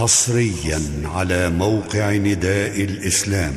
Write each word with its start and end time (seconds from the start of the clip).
حصريا 0.00 0.80
على 1.04 1.50
موقع 1.50 2.16
نداء 2.16 2.84
الإسلام. 2.84 3.54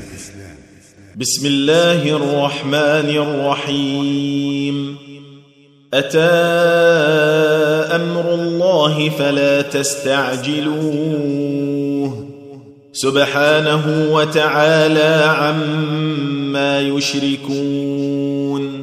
بسم 1.16 1.46
الله 1.46 2.10
الرحمن 2.10 3.10
الرحيم. 3.10 4.98
أتى 5.94 6.20
أمر 7.96 8.34
الله 8.34 9.10
فلا 9.10 9.62
تستعجلوه. 9.62 10.74
سبحانه 12.94 14.08
وتعالى 14.12 15.36
عما 15.38 16.80
يشركون. 16.80 18.83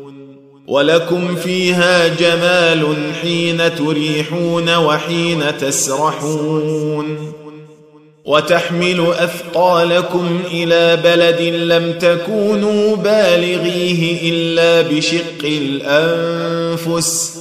ولكم 0.71 1.35
فيها 1.35 2.07
جمال 2.07 2.95
حين 3.21 3.75
تريحون 3.75 4.75
وحين 4.75 5.57
تسرحون. 5.57 7.33
وتحمل 8.25 9.07
أثقالكم 9.19 10.39
إلى 10.51 11.01
بلد 11.03 11.41
لم 11.41 11.93
تكونوا 11.99 12.95
بالغيه 12.95 14.31
إلا 14.31 14.89
بشق 14.89 15.43
الأنفس. 15.43 17.37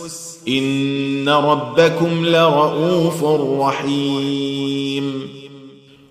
إن 0.49 1.29
ربكم 1.29 2.27
لرؤوف 2.27 3.25
رحيم. 3.61 5.31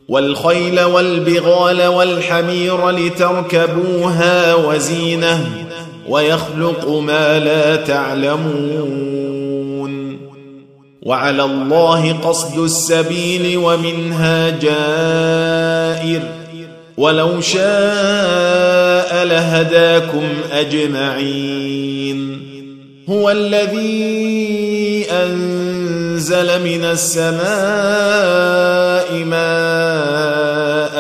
والخيل 0.09 0.79
والبغال 0.79 1.87
والحمير 1.87 2.89
لتركبوها 2.89 4.55
وزينة 4.55 5.68
ويخلق 6.09 6.89
ما 6.89 7.39
لا 7.39 7.75
تعلمون. 7.75 9.29
وعلى 11.03 11.43
الله 11.43 12.13
قصد 12.13 12.59
السبيل 12.59 13.57
ومنها 13.57 14.49
جائر. 14.49 16.21
ولو 16.97 17.41
شاء 17.41 19.25
لهداكم 19.25 20.23
أجمعين. 20.51 22.39
هو 23.09 23.29
الذي 23.29 25.05
أنزل 25.11 26.63
من 26.63 26.83
السماء 26.85 27.39
ماء 29.25 30.99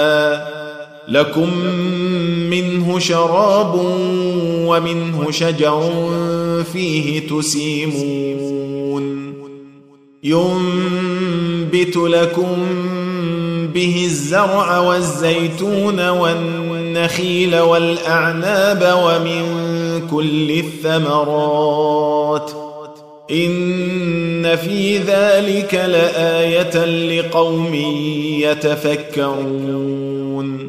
لكم 1.09 1.57
منه 2.49 2.99
شراب 2.99 3.75
ومنه 4.65 5.31
شجر 5.31 5.91
فيه 6.73 7.27
تسيمون. 7.27 9.33
ينبت 10.23 11.97
لكم 11.97 12.57
به 13.73 14.01
الزرع 14.05 14.79
والزيتون 14.79 16.09
والنخيل 16.09 17.59
والأعناب 17.59 18.99
ومن 19.03 19.43
كل 20.11 20.51
الثمرات. 20.51 22.51
إن 23.31 24.55
في 24.55 24.97
ذلك 24.97 25.73
لآية 25.73 26.85
لقوم 26.85 27.75
يتفكرون. 28.43 30.68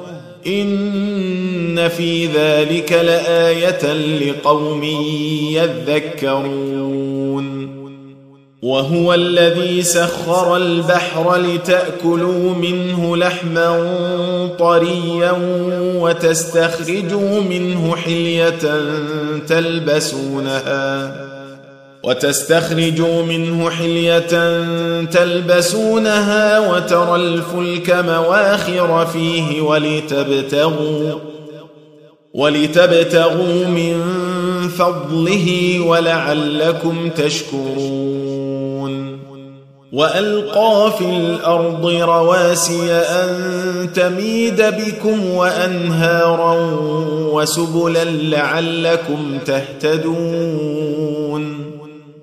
ان 0.47 1.87
في 1.87 2.25
ذلك 2.27 2.91
لايه 2.91 3.93
لقوم 3.93 4.83
يذكرون 5.53 6.91
وهو 8.61 9.13
الذي 9.13 9.81
سخر 9.81 10.57
البحر 10.57 11.37
لتاكلوا 11.37 12.53
منه 12.53 13.17
لحما 13.17 13.69
طريا 14.59 15.33
وتستخرجوا 15.95 17.41
منه 17.41 17.95
حليه 17.95 18.59
تلبسونها 19.47 21.30
وتستخرجوا 22.03 23.23
منه 23.23 23.69
حلية 23.69 24.61
تلبسونها 25.03 26.59
وترى 26.59 27.15
الفلك 27.15 27.89
مواخر 27.89 29.05
فيه 29.05 29.61
ولتبتغوا 29.61 31.19
ولتبتغوا 32.33 33.65
من 33.65 34.01
فضله 34.77 35.79
ولعلكم 35.85 37.09
تشكرون 37.09 38.11
وألقى 39.93 40.91
في 40.97 41.05
الأرض 41.05 41.85
رواسي 41.85 42.91
أن 42.93 43.29
تميد 43.93 44.61
بكم 44.61 45.25
وأنهارا 45.25 46.55
وسبلا 47.33 48.03
لعلكم 48.03 49.37
تهتدون 49.45 50.80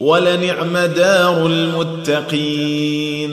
ولنعم 0.00 0.78
دار 0.78 1.46
المتقين. 1.46 3.30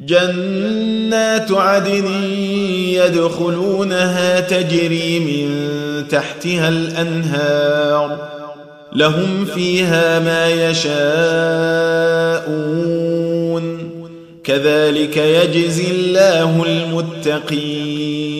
جنات 0.00 1.52
عدن 1.52 2.06
يدخلونها 2.88 4.40
تجري 4.40 5.20
من 5.20 5.48
تحتها 6.08 6.68
الأنهار. 6.68 8.28
لهم 8.92 9.44
فيها 9.44 10.18
ما 10.18 10.48
يشاءون. 10.70 11.10
كذلك 14.44 15.16
يجزي 15.16 15.90
الله 15.90 16.64
المتقين. 16.66 18.39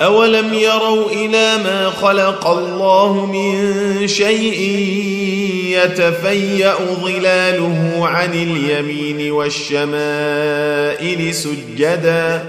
اولم 0.00 0.54
يروا 0.54 1.10
إلى 1.10 1.56
ما 1.64 1.90
خلق 1.90 2.46
الله 2.46 3.26
من 3.26 4.06
شيء 4.08 4.60
يتفيا 5.78 6.74
ظلاله 7.02 8.00
عن 8.02 8.32
اليمين 8.32 9.32
والشمائل 9.32 9.74
سجدا 11.34 12.42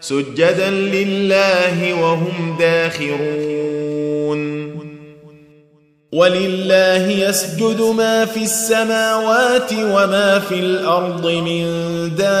سجدا 0.00 0.70
لله 0.70 1.94
وهم 2.02 2.56
داخرون. 2.58 3.60
ولله 6.12 7.10
يسجد 7.10 7.80
ما 7.80 8.24
في 8.24 8.42
السماوات 8.42 9.72
وما 9.72 10.38
في 10.48 10.54
الأرض 10.54 11.26
من 11.26 11.64
دابه 12.16 12.40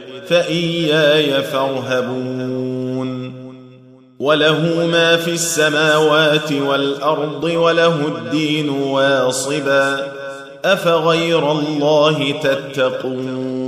فإياي 0.31 1.43
فارهبون. 1.43 3.33
وله 4.19 4.87
ما 4.91 5.17
في 5.17 5.31
السماوات 5.31 6.51
والأرض 6.53 7.43
وله 7.43 8.07
الدين 8.07 8.69
واصبا. 8.69 10.11
أفغير 10.65 11.51
الله 11.51 12.31
تتقون. 12.31 13.61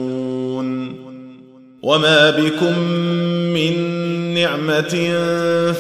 وما 1.83 2.29
بكم 2.29 2.79
من 3.53 3.73
نعمة 4.33 5.13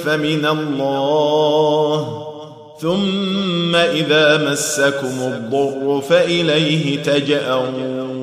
فمن 0.05 0.45
الله. 0.45 2.23
ثم 2.81 3.75
إذا 3.75 4.51
مسكم 4.51 5.17
الضر 5.21 6.01
فإليه 6.09 7.03
تجأرون. 7.03 8.22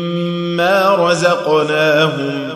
رزقناهم 0.99 2.49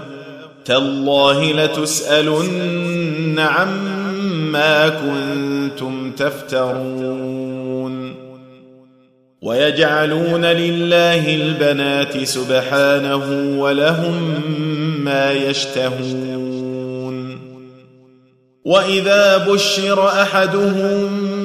تالله 0.65 1.53
لتسالن 1.53 3.39
عما 3.39 4.89
كنتم 4.89 6.12
تفترون 6.12 7.55
ويجعلون 9.41 10.45
لله 10.45 11.35
البنات 11.35 12.24
سبحانه 12.24 13.55
ولهم 13.59 14.41
ما 15.03 15.31
يشتهون 15.31 16.45
واذا 18.65 19.38
بشر 19.38 20.07
احدهم 20.07 21.44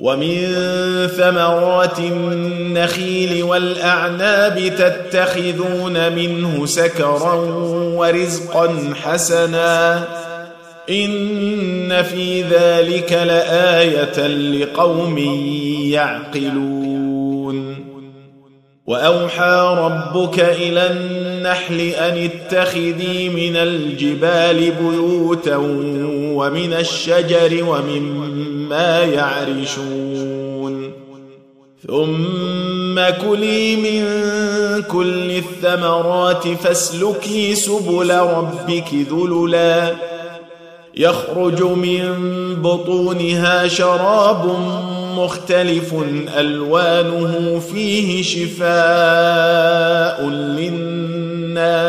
ومن 0.00 0.46
ثمرات 1.16 1.98
النخيل 1.98 3.42
والأعناب 3.42 4.72
تتخذون 4.78 6.12
منه 6.12 6.66
سكرا 6.66 7.34
ورزقا 7.96 8.94
حسنا. 9.02 10.04
إن 10.90 12.02
في 12.02 12.42
ذلك 12.42 13.12
لآية 13.12 14.26
لقوم 14.26 15.18
يعقلون. 15.88 16.78
وأوحى 18.86 19.76
ربك 19.78 20.40
إلى 20.40 20.90
النحل 20.90 21.80
أن 21.80 22.30
اتخذي 22.30 23.28
من 23.28 23.56
الجبال 23.56 24.72
بيوتا 24.80 25.56
ومن 26.36 26.72
الشجر 26.72 27.64
ومما 27.64 28.37
يعرشون. 29.02 30.92
ثم 31.86 33.00
كلي 33.28 33.76
من 33.76 34.02
كل 34.82 35.30
الثمرات 35.30 36.48
فاسلكي 36.48 37.54
سبل 37.54 38.14
ربك 38.18 38.94
ذللا. 39.12 39.94
يخرج 40.96 41.62
من 41.62 42.14
بطونها 42.62 43.68
شراب 43.68 44.56
مختلف 45.16 45.94
ألوانه 46.38 47.62
فيه 47.72 48.22
شفاء 48.22 48.68
للناس. 50.28 51.88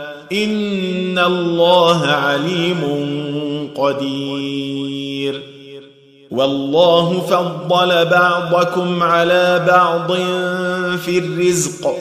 ان 0.31 1.19
الله 1.19 2.07
عليم 2.07 2.81
قدير 3.75 5.41
والله 6.31 7.21
فضل 7.21 8.05
بعضكم 8.05 9.03
على 9.03 9.65
بعض 9.67 10.11
في 10.97 11.17
الرزق 11.17 11.95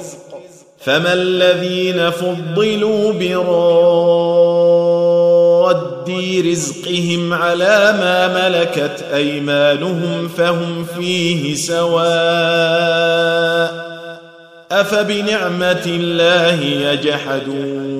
فما 0.78 1.12
الذين 1.12 2.10
فضلوا 2.10 3.12
براد 3.12 4.00
رزقهم 6.46 7.34
على 7.34 7.94
ما 8.00 8.48
ملكت 8.48 9.04
ايمانهم 9.14 10.28
فهم 10.28 10.86
فيه 10.96 11.54
سواء 11.54 13.00
افبنعمه 14.72 15.82
الله 15.86 16.60
يجحدون 16.62 17.99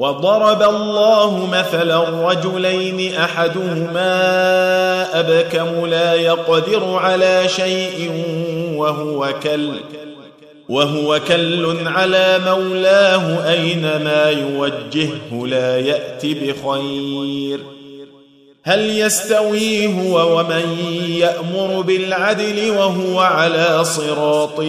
وضرب 0.00 0.62
الله 0.62 1.46
مثلا 1.46 2.28
رجلين 2.28 3.14
أحدهما 3.14 4.10
أبكم 5.20 5.86
لا 5.86 6.14
يقدر 6.14 6.94
على 6.94 7.48
شيء 7.48 8.10
وهو 8.74 9.34
كل 9.42 9.70
وهو 10.68 11.20
كل 11.28 11.76
على 11.86 12.40
مولاه 12.46 13.50
أينما 13.50 14.30
يوجهه 14.30 15.46
لا 15.46 15.78
يات 15.78 16.26
بخير. 16.26 17.60
هل 18.62 18.98
يستوي 18.98 19.86
هو 19.86 20.38
ومن 20.38 20.78
يأمر 21.08 21.80
بالعدل 21.80 22.70
وهو 22.70 23.20
على 23.20 23.84
صراط 23.84 24.60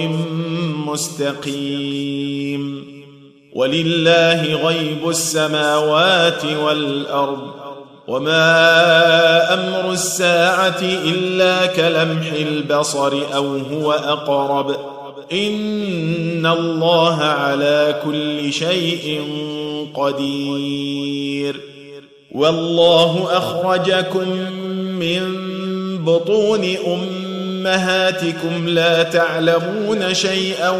مستقيم؟ 0.88 3.01
ولله 3.54 4.56
غيب 4.68 5.10
السماوات 5.10 6.46
والأرض 6.46 7.48
وما 8.08 9.54
أمر 9.54 9.92
الساعة 9.92 10.82
إلا 10.82 11.66
كلمح 11.66 12.32
البصر 12.32 13.14
أو 13.36 13.58
هو 13.58 13.92
أقرب 13.92 14.76
إن 15.32 16.46
الله 16.46 17.22
على 17.22 18.02
كل 18.06 18.54
شيء 18.54 19.22
قدير 19.96 21.62
والله 22.32 23.38
أخرجكم 23.38 24.30
من 25.00 25.22
بطون 26.06 26.76
أمهاتكم 27.62 28.68
لا 28.68 29.04
تعلمون 29.04 30.14
شيئا 30.14 30.74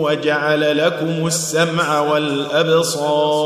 وجعل 0.00 0.78
لكم 0.78 1.26
السمع 1.26 2.00
والأبصار 2.00 3.36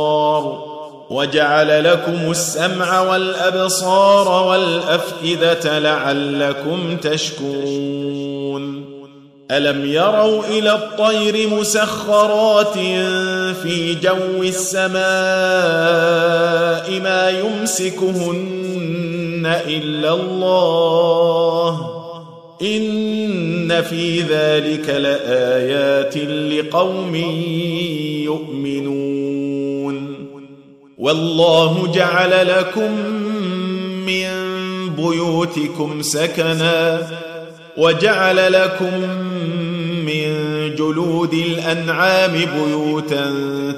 وجعل 1.11 1.85
لكم 1.85 2.31
السمع 2.31 3.01
والأبصار 3.01 4.47
والأفئدة 4.49 5.79
لعلكم 5.79 6.97
تشكرون. 6.97 8.85
ألم 9.51 9.87
يروا 9.87 10.45
إلى 10.45 10.75
الطير 10.75 11.49
مسخرات 11.49 12.75
في 13.63 13.95
جو 14.03 14.43
السماء 14.43 15.01
ما 17.01 17.31
يمسكهن 17.31 18.81
إلا 19.67 20.15
الله؟ 20.15 22.00
إن 22.63 23.83
في 23.83 24.21
ذلك 24.21 24.89
لآيات 24.89 26.17
لقوم 26.53 27.15
يؤمنون. 28.25 30.17
والله 30.99 31.93
جعل 31.95 32.49
لكم 32.49 32.91
من 34.07 34.31
بيوتكم 34.97 36.03
سكنا 36.03 37.09
وجعل 37.77 38.53
لكم 38.53 39.01
من 40.07 40.31
جلود 40.75 41.35
الأنعام 41.35 42.33
بيوتا 42.33 43.33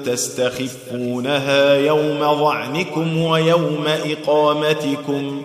تستخفونها 0.05 1.75
يوم 1.75 2.19
ظعنكم 2.19 3.17
ويوم 3.17 3.85
إقامتكم 3.87 5.41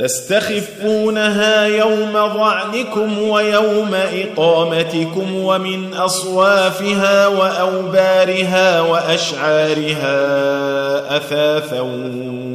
تستخفونها 0.00 1.64
يوم 1.66 2.12
ظعنكم 2.12 3.18
ويوم 3.18 3.94
إقامتكم 3.94 5.34
ومن 5.34 5.94
أصوافها 5.94 7.26
وأوبارها 7.26 8.80
وأشعارها 8.80 10.16
أثاثا 11.16 11.80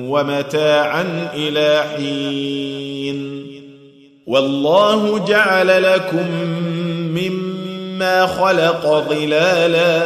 ومتاعا 0.10 1.30
إلى 1.34 1.84
حين. 1.96 3.46
والله 4.28 5.26
جعل 5.26 5.84
لكم 5.84 6.32
مما 7.16 8.26
خلق 8.26 9.06
ظلالا 9.10 10.02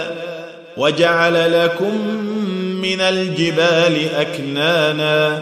وجعل 0.78 1.64
لكم 1.64 1.98
من 2.82 3.02
الجبال 3.02 4.16
أكنانا 4.16 5.42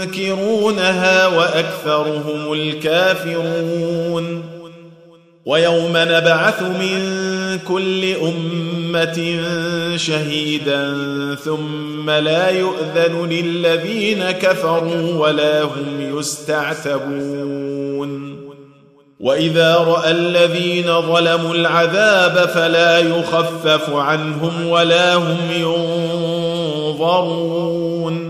ينكرونها 0.00 1.26
وأكثرهم 1.26 2.52
الكافرون. 2.52 4.42
ويوم 5.46 5.92
نبعث 5.94 6.62
من 6.62 7.00
كل 7.68 8.14
أمة 8.14 9.40
شهيدا 9.96 10.94
ثم 11.44 12.10
لا 12.10 12.50
يؤذن 12.50 13.28
للذين 13.28 14.30
كفروا 14.30 15.14
ولا 15.14 15.62
هم 15.62 16.18
يستعتبون. 16.18 17.60
وإذا 19.20 19.76
رأى 19.76 20.10
الذين 20.10 21.00
ظلموا 21.00 21.54
العذاب 21.54 22.48
فلا 22.48 22.98
يخفف 22.98 23.90
عنهم 23.90 24.66
ولا 24.66 25.14
هم 25.14 25.38
ينظرون. 26.90 28.29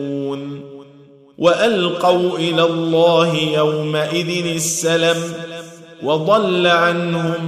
وألقوا 1.41 2.37
إلى 2.37 2.63
الله 2.63 3.35
يومئذ 3.35 4.45
السلم 4.55 5.17
وضل 6.03 6.67
عنهم 6.67 7.45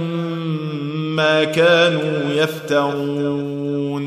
ما 1.16 1.44
كانوا 1.44 2.34
يفترون. 2.34 4.04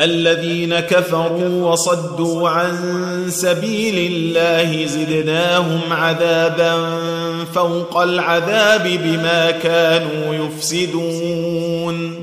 الذين 0.00 0.80
كفروا 0.80 1.70
وصدوا 1.70 2.48
عن 2.48 2.76
سبيل 3.28 4.12
الله 4.12 4.86
زدناهم 4.86 5.80
عذابا 5.90 6.74
فوق 7.54 7.96
العذاب 7.96 8.82
بما 9.04 9.50
كانوا 9.50 10.34
يفسدون. 10.34 12.14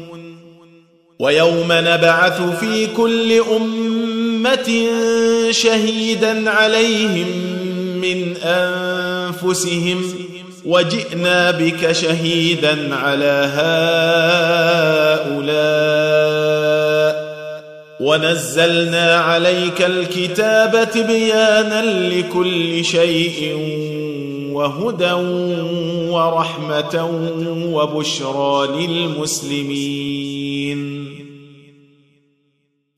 ويوم 1.19 1.67
نبعث 1.69 2.41
في 2.59 2.87
كل 2.87 3.31
أمة 3.55 4.18
شهيدا 5.52 6.49
عليهم 6.49 7.28
من 8.02 8.38
أنفسهم 8.38 10.04
وجئنا 10.65 11.52
بك 11.52 11.91
شهيدا 11.91 12.95
على 12.95 13.49
هؤلاء 15.19 15.69
ونزلنا 17.99 19.15
عليك 19.15 19.82
الكتاب 19.82 20.89
تبيانا 20.93 22.10
لكل 22.10 22.86
شيء 22.86 23.56
وهدى 24.52 25.13
ورحمة 26.10 27.10
وبشرى 27.73 28.67
للمسلمين. 28.88 30.80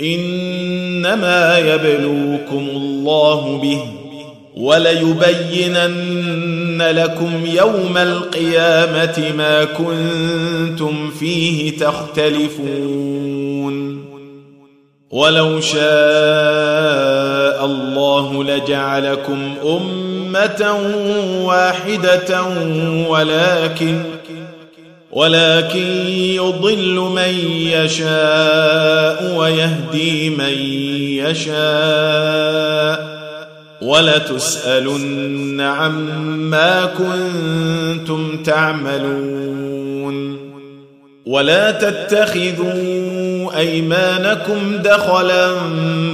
إنما 0.00 1.58
يبلوكم 1.58 2.68
الله 2.70 3.58
به 3.62 3.80
وليبينن 4.56 6.12
لكم 6.82 7.46
يوم 7.46 7.96
القيامة 7.96 9.32
ما 9.38 9.64
كنتم 9.64 11.10
فيه 11.10 11.78
تختلفون. 11.78 13.36
ولو 15.10 15.60
شاء 15.60 15.80
الله 17.64 18.44
لجعلكم 18.44 19.54
أمة 19.64 20.76
واحدة 21.44 22.42
ولكن 23.08 24.00
ولكن 25.16 26.06
يضل 26.08 26.94
من 26.94 27.34
يشاء 27.50 29.36
ويهدي 29.36 30.30
من 30.30 30.58
يشاء 31.24 31.56
ولتسألن 33.82 35.60
عما 35.60 36.84
كنتم 36.98 38.42
تعملون 38.42 40.36
ولا 41.26 41.70
تتخذوا 41.70 43.56
أيمانكم 43.58 44.76
دخلا 44.84 45.50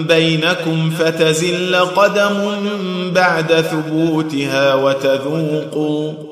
بينكم 0.08 0.90
فتزل 0.90 1.76
قدم 1.76 2.56
بعد 3.14 3.52
ثبوتها 3.52 4.74
وتذوقوا 4.74 6.31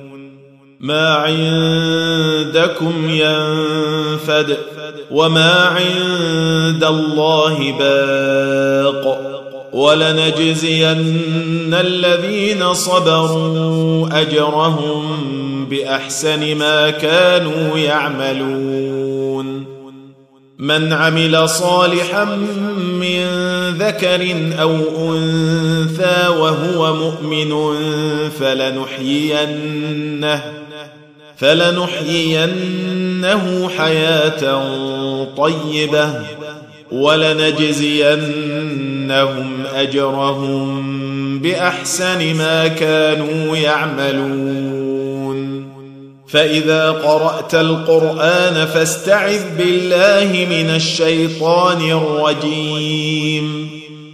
ما 0.81 1.15
عندكم 1.15 3.09
ينفد 3.09 4.57
وما 5.11 5.53
عند 5.53 6.83
الله 6.83 7.73
باق 7.79 9.31
ولنجزين 9.73 11.73
الذين 11.73 12.73
صبروا 12.73 14.21
أجرهم 14.21 15.65
بأحسن 15.65 16.55
ما 16.55 16.89
كانوا 16.89 17.77
يعملون. 17.77 19.65
من 20.59 20.93
عمل 20.93 21.49
صالحا 21.49 22.25
من 23.01 23.25
ذكر 23.77 24.35
أو 24.61 24.71
أنثى 24.97 26.27
وهو 26.27 26.95
مؤمن 26.95 27.73
فلنحيينه 28.39 29.41
فلنحيينه 31.41 32.89
حياة 33.77 34.63
طيبة 35.37 36.13
ولنجزينهم 36.91 38.13
أجرهم 39.75 41.39
بأحسن 41.39 42.35
ما 42.35 42.67
كانوا 42.67 43.57
يعملون. 43.57 44.91
فإذا 46.27 46.91
قرأت 46.91 47.55
القرآن 47.55 48.65
فاستعذ 48.65 49.57
بالله 49.57 50.47
من 50.49 50.69
الشيطان 50.75 51.91
الرجيم. 51.91 53.80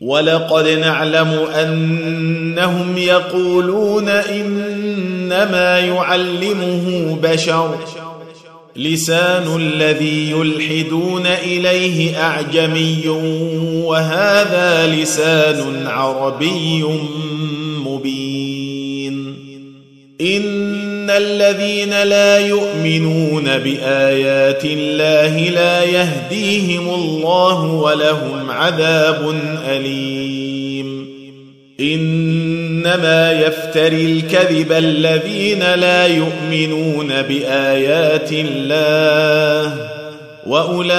ولقد 0.00 0.68
نعلم 0.68 1.46
أنهم 1.54 2.98
يقولون 2.98 4.08
إنما 4.08 5.78
يعلمه 5.78 7.18
بشر. 7.22 7.78
لسان 8.76 9.56
الذي 9.56 10.30
يلحدون 10.30 11.26
إليه 11.26 12.20
أعجمي 12.22 13.08
وهذا 13.84 14.86
لسان 14.86 15.86
عربي 15.86 16.84
إن 20.22 21.10
الذين 21.10 22.02
لا 22.02 22.38
يؤمنون 22.38 23.44
بآيات 23.44 24.64
الله 24.64 25.38
لا 25.38 25.84
يهديهم 25.84 26.94
الله 26.94 27.64
ولهم 27.64 28.50
عذاب 28.50 29.34
أليم. 29.68 31.12
إنما 31.80 33.32
يفتري 33.32 34.04
الكذب 34.04 34.72
الذين 34.72 35.74
لا 35.74 36.06
يؤمنون 36.06 37.22
بآيات 37.22 38.32
الله 38.32 39.90
وأولئك 40.46 40.96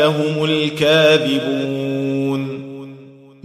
هم 0.00 0.44
الكاذبون. 0.44 1.86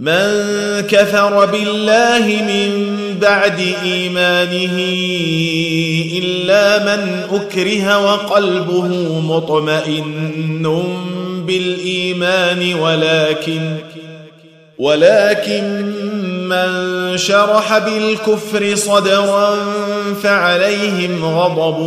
من 0.00 0.40
كفر 0.88 1.44
بالله 1.44 2.26
من 2.26 3.01
بعد 3.22 3.74
إيمانه 3.84 4.78
إلا 6.18 6.78
من 6.78 7.22
أكره 7.32 7.98
وقلبه 7.98 8.88
مطمئن 9.20 10.84
بالإيمان 11.46 12.74
ولكن 12.74 13.76
ولكن 14.78 15.92
من 16.48 16.68
شرح 17.18 17.78
بالكفر 17.78 18.74
صدرا 18.74 19.56
فعليهم 20.22 21.24
غضب 21.24 21.80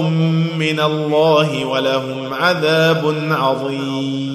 من 0.58 0.80
الله 0.80 1.66
ولهم 1.66 2.34
عذاب 2.34 3.16
عظيم. 3.32 4.35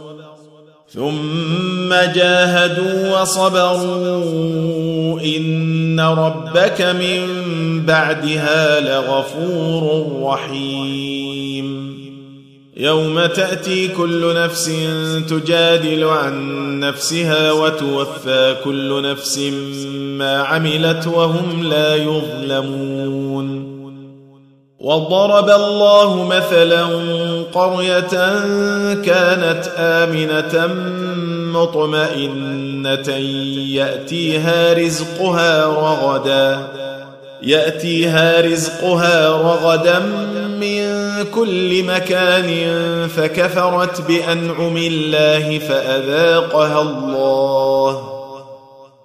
ثم 0.93 1.89
جاهدوا 1.89 3.21
وصبروا 3.21 5.19
إن 5.21 5.99
ربك 5.99 6.81
من 6.81 7.21
بعدها 7.85 8.79
لغفور 8.79 10.07
رحيم. 10.23 11.97
يوم 12.77 13.25
تأتي 13.25 13.87
كل 13.87 14.35
نفس 14.35 14.71
تجادل 15.29 16.03
عن 16.03 16.79
نفسها 16.79 17.51
وتوفى 17.51 18.55
كل 18.63 19.11
نفس 19.11 19.37
ما 20.17 20.37
عملت 20.37 21.07
وهم 21.07 21.63
لا 21.63 21.95
يظلمون. 21.95 23.70
وضرب 24.81 25.49
الله 25.49 26.23
مثلا 26.23 26.85
قريه 27.53 27.99
كانت 29.05 29.63
امنه 29.77 30.73
مطمئنه 31.59 33.09
ياتيها 33.75 34.73
رزقها 34.73 35.65
رغدا 35.65 36.59
ياتيها 37.41 38.41
رزقها 38.41 39.29
رغدا 39.29 39.99
من 40.61 41.11
كل 41.35 41.83
مكان 41.83 42.49
فكفرت 43.07 44.01
بانعم 44.01 44.77
الله 44.77 45.59
فاذاقها 45.59 46.81
الله 46.81 48.20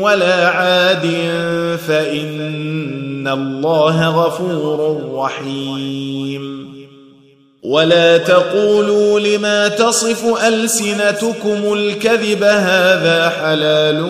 ولا 0.00 0.48
عاد 0.48 1.06
فإن 1.88 3.28
الله 3.28 4.08
غفور 4.08 5.00
رحيم. 5.14 6.70
ولا 7.62 8.18
تقولوا 8.18 9.20
لما 9.20 9.68
تصف 9.68 10.44
ألسنتكم 10.46 11.72
الكذب 11.72 12.42
هذا 12.42 13.28
حلال 13.28 14.00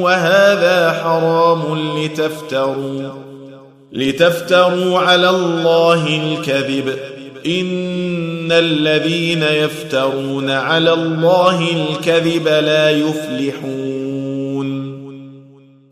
وهذا 0.00 0.92
حرام 0.92 1.62
لتفتروا 1.98 3.02
لتفتروا 3.92 4.98
على 4.98 5.30
الله 5.30 6.06
الكذب. 6.06 6.98
إن 7.46 8.52
الذين 8.52 9.42
يفترون 9.42 10.50
على 10.50 10.92
الله 10.92 11.60
الكذب 11.60 12.48
لا 12.48 12.90
يفلحون. 12.90 13.83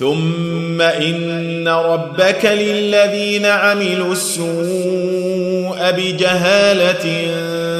ثم 0.00 0.80
إن 0.80 1.68
ربك 1.68 2.44
للذين 2.44 3.46
عملوا 3.46 4.12
السوء 4.12 5.90
بجهالة 5.90 7.34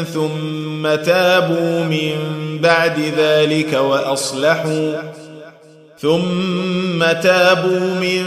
ثم 0.05 0.95
تابوا 0.95 1.85
من 1.85 2.15
بعد 2.63 3.01
ذلك 3.19 3.73
وأصلحوا 3.73 4.93
ثم 5.99 7.05
تابوا 7.23 7.95
من 8.01 8.25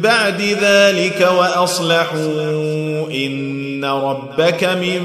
بعد 0.00 0.42
ذلك 0.62 1.28
وأصلحوا 1.38 3.10
إن 3.10 3.84
ربك 3.84 4.64
من 4.64 5.00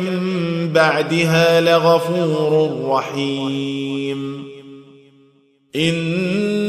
بعدها 0.73 1.61
لغفور 1.61 2.71
رحيم 2.89 4.43
إن 5.75 6.68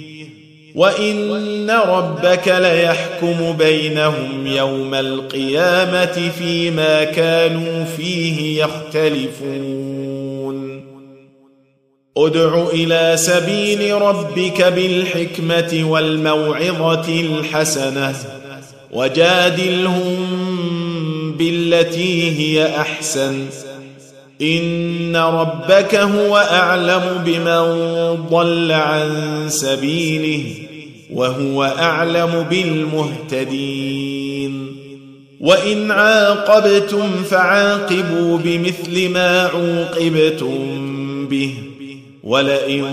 وان 0.75 1.69
ربك 1.69 2.47
ليحكم 2.47 3.57
بينهم 3.57 4.47
يوم 4.47 4.93
القيامه 4.93 6.31
فيما 6.39 7.03
كانوا 7.03 7.85
فيه 7.85 8.63
يختلفون 8.63 10.11
ادع 12.17 12.67
إلى 12.73 13.13
سبيل 13.17 14.01
ربك 14.01 14.61
بالحكمه 14.61 15.89
والموعظه 15.89 17.21
الحسنه 17.21 18.15
وجادلهم 18.91 20.27
بالتي 21.37 22.39
هي 22.39 22.75
احسن 22.77 23.45
ان 24.41 25.15
ربك 25.15 25.95
هو 25.95 26.37
اعلم 26.37 27.23
بمن 27.25 28.15
ضل 28.29 28.71
عن 28.71 29.45
سبيله 29.47 30.60
وهو 31.13 31.63
أعلم 31.63 32.45
بالمهتدين. 32.49 34.51
وإن 35.41 35.91
عاقبتم 35.91 37.23
فعاقبوا 37.29 38.37
بمثل 38.37 39.09
ما 39.09 39.47
عوقبتم 39.47 40.57
به 41.27 41.53
ولئن 42.23 42.85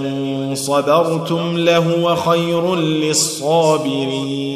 صبرتم 0.54 1.58
لهو 1.58 2.16
خير 2.16 2.76
للصابرين. 2.76 4.48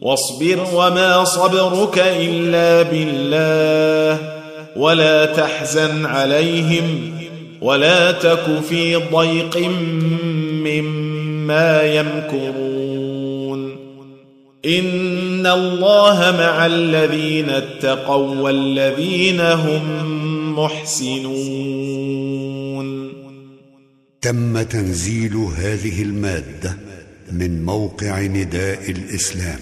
واصبر 0.00 0.58
وما 0.74 1.24
صبرك 1.24 1.98
إلا 1.98 2.82
بالله 2.82 4.32
ولا 4.76 5.26
تحزن 5.26 6.06
عليهم 6.06 7.12
ولا 7.60 8.12
تك 8.12 8.60
في 8.68 8.96
ضيق 8.96 9.58
مما 10.64 11.31
يمكرون. 11.82 13.76
إن 14.66 15.46
الله 15.46 16.36
مع 16.38 16.66
الذين 16.66 17.50
اتقوا 17.50 18.40
والذين 18.40 19.40
هم 19.40 19.84
محسنون. 20.58 21.92
تم 24.22 24.62
تنزيل 24.62 25.36
هذه 25.36 26.02
المادة 26.02 26.76
من 27.32 27.64
موقع 27.64 28.20
نداء 28.20 28.90
الإسلام 28.90 29.60